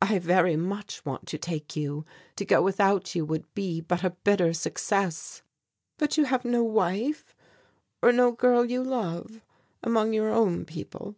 [0.00, 2.04] "I very much want to take you;
[2.36, 5.42] to go without you would be but a bitter success."
[5.98, 7.34] "But have you no wife,
[8.00, 9.40] or no girl you love
[9.82, 11.16] among your own people?"